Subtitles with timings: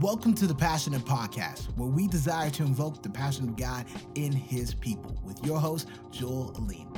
[0.00, 4.32] Welcome to the Passionate Podcast, where we desire to invoke the passion of God in
[4.32, 6.92] His people, with your host, Joel Aline.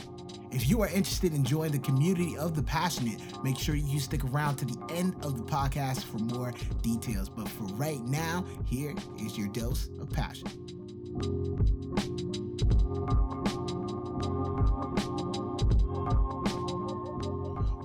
[0.50, 4.24] If you are interested in joining the community of the passionate, make sure you stick
[4.24, 7.28] around to the end of the podcast for more details.
[7.28, 10.48] But for right now, here is your dose of passion.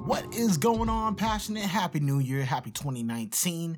[0.06, 1.66] What is going on, passionate?
[1.66, 2.46] Happy New Year.
[2.46, 3.78] Happy 2019.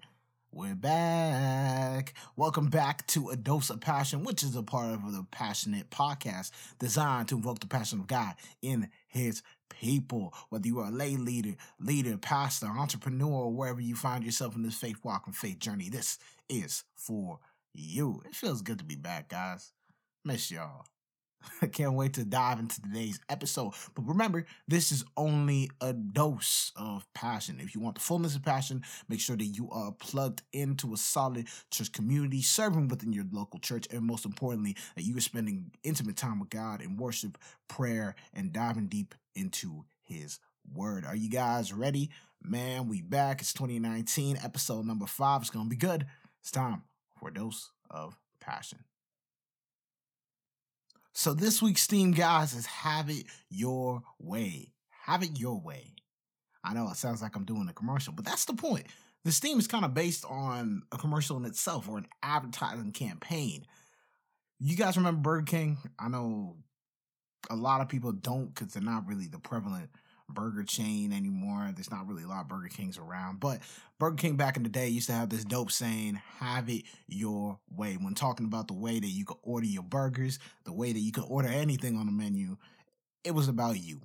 [0.55, 2.13] We're back.
[2.35, 6.51] Welcome back to A Dose of Passion, which is a part of the Passionate podcast
[6.77, 10.31] designed to invoke the passion of God in His people.
[10.49, 14.61] Whether you are a lay leader, leader, pastor, entrepreneur, or wherever you find yourself in
[14.61, 17.39] this faith walk and faith journey, this is for
[17.73, 18.21] you.
[18.23, 19.71] It feels good to be back, guys.
[20.23, 20.85] Miss y'all.
[21.61, 23.73] I can't wait to dive into today's episode.
[23.95, 27.59] But remember, this is only a dose of passion.
[27.59, 30.97] If you want the fullness of passion, make sure that you are plugged into a
[30.97, 35.71] solid church community, serving within your local church, and most importantly, that you are spending
[35.83, 37.37] intimate time with God in worship,
[37.67, 40.39] prayer, and diving deep into His
[40.73, 41.05] Word.
[41.05, 42.09] Are you guys ready?
[42.41, 43.41] Man, we back.
[43.41, 45.41] It's 2019, episode number five.
[45.41, 46.05] It's gonna be good.
[46.41, 46.83] It's time
[47.17, 48.79] for a dose of passion.
[51.13, 54.73] So this week's theme, guys, is have it your way.
[55.05, 55.93] Have it your way.
[56.63, 58.87] I know it sounds like I'm doing a commercial, but that's the point.
[59.23, 63.65] This theme is kind of based on a commercial in itself or an advertising campaign.
[64.59, 65.77] You guys remember Burger King?
[65.99, 66.57] I know
[67.49, 69.89] a lot of people don't because they're not really the prevalent
[70.33, 71.69] burger chain anymore.
[71.73, 73.59] There's not really a lot of Burger Kings around, but
[73.99, 77.59] Burger King back in the day used to have this dope saying, have it your
[77.69, 77.97] way.
[77.99, 81.11] When talking about the way that you could order your burgers, the way that you
[81.11, 82.57] could order anything on the menu,
[83.23, 84.01] it was about you.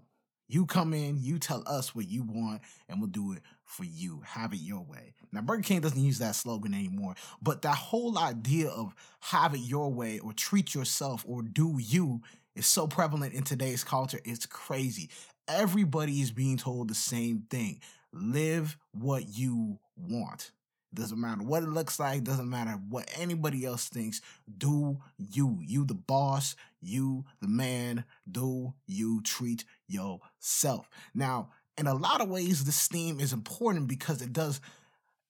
[0.51, 4.23] You come in, you tell us what you want, and we'll do it for you.
[4.25, 5.13] Have it your way.
[5.31, 9.59] Now, Burger King doesn't use that slogan anymore, but that whole idea of have it
[9.61, 12.23] your way or treat yourself or do you
[12.55, 14.21] is so prevalent in today's culture.
[14.25, 15.11] It's crazy.
[15.49, 17.81] Everybody is being told the same thing.
[18.13, 20.53] Live what you want.
[20.95, 24.21] Doesn't matter what it looks like, doesn't matter what anybody else thinks.
[24.57, 25.59] Do you.
[25.61, 30.89] You the boss, you the man, do you treat yourself.
[31.15, 34.61] Now, in a lot of ways, this theme is important because it does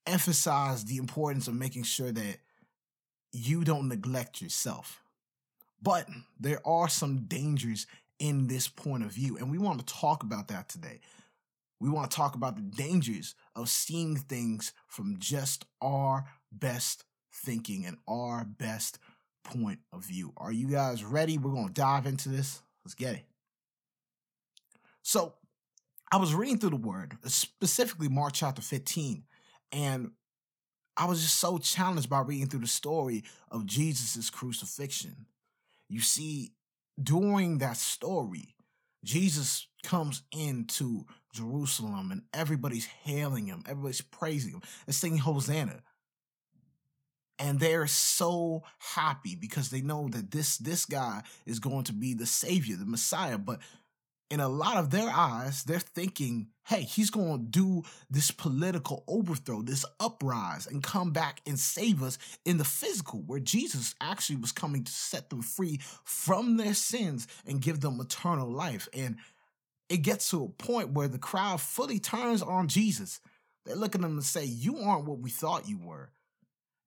[0.06, 2.39] emphasize the importance of making sure that
[3.33, 5.03] you don't neglect yourself.
[5.83, 6.09] But
[6.41, 7.87] there are some dangers
[8.19, 9.37] in this point of view.
[9.37, 11.01] And we want to talk about that today.
[11.81, 17.87] We want to talk about the dangers of seeing things from just our best thinking
[17.87, 18.99] and our best
[19.45, 20.33] point of view.
[20.37, 21.39] Are you guys ready?
[21.39, 22.62] We're going to dive into this.
[22.84, 23.25] Let's get it.
[25.03, 25.35] So,
[26.11, 29.25] I was reading through the word, specifically Mark chapter 15,
[29.73, 30.12] and
[30.97, 35.27] I was just so challenged by reading through the story of Jesus' crucifixion.
[35.89, 36.53] You see,
[37.03, 38.55] during that story,
[39.05, 45.83] Jesus comes into Jerusalem and everybody's hailing him, everybody's praising him and singing Hosanna.
[47.39, 52.13] And they're so happy because they know that this this guy is going to be
[52.13, 53.39] the savior, the Messiah.
[53.39, 53.61] But
[54.31, 59.03] in a lot of their eyes, they're thinking, hey, he's going to do this political
[59.09, 64.37] overthrow, this uprise, and come back and save us in the physical, where Jesus actually
[64.37, 68.87] was coming to set them free from their sins and give them eternal life.
[68.93, 69.17] And
[69.88, 73.21] it gets to a point where the crowd fully turns on Jesus.
[73.65, 76.11] They look at him and say, You aren't what we thought you were.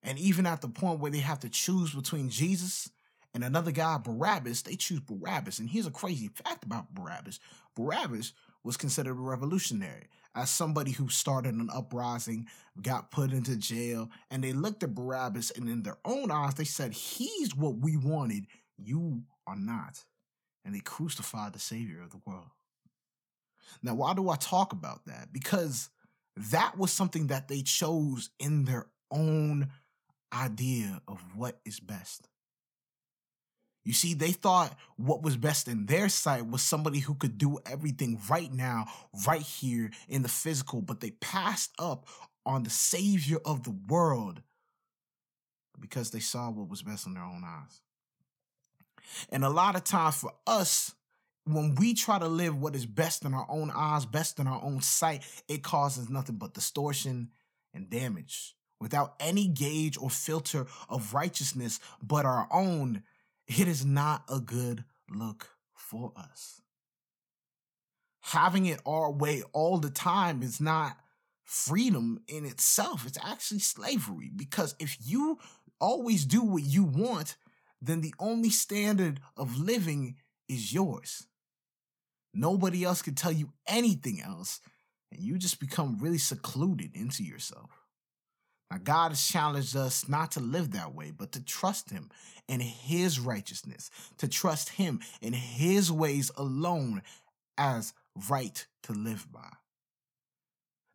[0.03, 2.89] And even at the point where they have to choose between Jesus
[3.33, 5.59] and another guy, Barabbas, they choose Barabbas.
[5.59, 7.39] And here's a crazy fact about Barabbas
[7.75, 8.33] Barabbas
[8.63, 12.47] was considered a revolutionary as somebody who started an uprising,
[12.81, 16.63] got put into jail, and they looked at Barabbas and in their own eyes, they
[16.63, 18.47] said, He's what we wanted,
[18.77, 20.03] you are not.
[20.63, 22.51] And they crucified the Savior of the world.
[23.81, 25.33] Now, why do I talk about that?
[25.33, 25.89] Because
[26.37, 29.69] that was something that they chose in their own
[30.33, 32.27] idea of what is best.
[33.83, 37.57] You see, they thought what was best in their sight was somebody who could do
[37.65, 38.85] everything right now,
[39.25, 42.07] right here in the physical, but they passed up
[42.45, 44.41] on the Savior of the world
[45.79, 47.81] because they saw what was best in their own eyes.
[49.29, 50.93] And a lot of times for us,
[51.45, 54.61] when we try to live what is best in our own eyes, best in our
[54.63, 57.31] own sight, it causes nothing but distortion
[57.73, 58.55] and damage.
[58.79, 63.03] Without any gauge or filter of righteousness but our own,
[63.59, 66.61] it is not a good look for us.
[68.21, 70.95] Having it our way all the time is not
[71.43, 73.05] freedom in itself.
[73.05, 75.39] It's actually slavery because if you
[75.81, 77.35] always do what you want,
[77.81, 80.15] then the only standard of living
[80.47, 81.27] is yours.
[82.33, 84.61] Nobody else can tell you anything else,
[85.11, 87.80] and you just become really secluded into yourself.
[88.71, 92.09] Now, God has challenged us not to live that way, but to trust Him
[92.47, 97.01] in His righteousness, to trust Him in His ways alone
[97.57, 97.93] as
[98.29, 99.49] right to live by.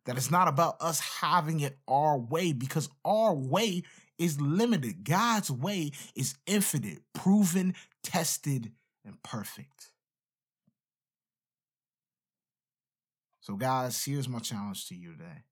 [0.07, 3.83] That it's not about us having it our way because our way
[4.17, 5.03] is limited.
[5.03, 8.71] God's way is infinite, proven, tested,
[9.05, 9.91] and perfect.
[13.41, 15.43] So, guys, here's my challenge to you today.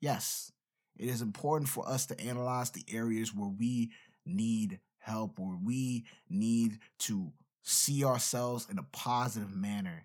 [0.00, 0.50] Yes,
[0.98, 3.90] it is important for us to analyze the areas where we
[4.24, 7.32] need help, where we need to
[7.62, 10.04] see ourselves in a positive manner.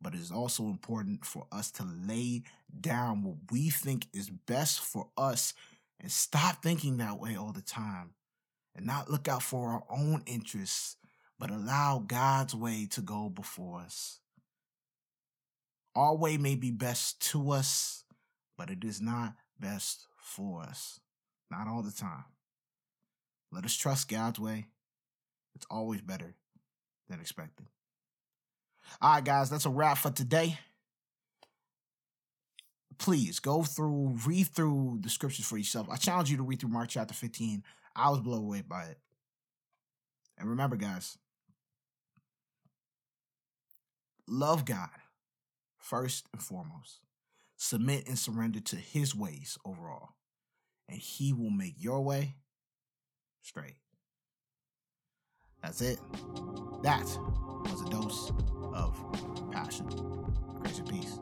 [0.00, 2.42] But it is also important for us to lay
[2.80, 5.54] down what we think is best for us
[6.00, 8.10] and stop thinking that way all the time
[8.74, 10.96] and not look out for our own interests,
[11.38, 14.20] but allow God's way to go before us.
[15.94, 18.04] Our way may be best to us,
[18.58, 21.00] but it is not best for us.
[21.50, 22.24] Not all the time.
[23.52, 24.66] Let us trust God's way.
[25.54, 26.34] It's always better
[27.08, 27.66] than expected.
[29.00, 30.58] All right, guys, that's a wrap for today.
[32.98, 35.88] Please go through, read through the scriptures for yourself.
[35.90, 37.62] I challenge you to read through Mark chapter 15.
[37.96, 38.98] I was blown away by it.
[40.38, 41.16] And remember, guys,
[44.26, 44.90] love God
[45.78, 47.00] first and foremost.
[47.56, 50.10] Submit and surrender to his ways overall.
[50.88, 52.36] And he will make your way
[53.42, 53.76] straight.
[55.62, 55.98] That's it.
[56.82, 58.32] That was a dose
[58.74, 59.86] of passion.
[60.60, 61.18] Grace peace.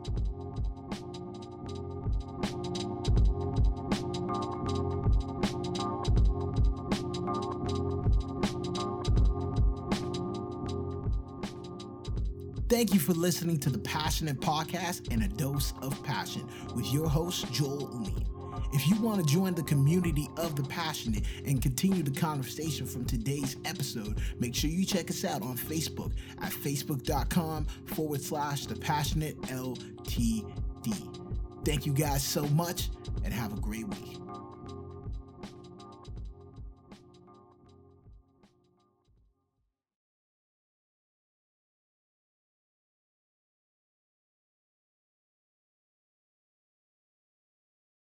[12.73, 17.07] Thank you for listening to the Passionate Podcast and a Dose of Passion with your
[17.07, 18.25] host, Joel Amin.
[18.73, 23.05] If you want to join the community of the passionate and continue the conversation from
[23.05, 28.77] today's episode, make sure you check us out on Facebook at facebook.com forward slash the
[28.77, 30.47] passionate LTD.
[31.67, 32.89] Thank you guys so much
[33.23, 34.22] and have a great week.